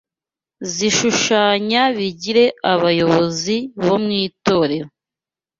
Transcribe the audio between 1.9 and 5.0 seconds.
bigire abayobozi bo mw’itorero